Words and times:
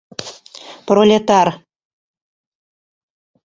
Пролетар 0.87 1.49